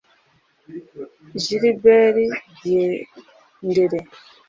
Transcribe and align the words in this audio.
Gilbert 1.43 2.17
Diendéré 2.63 3.99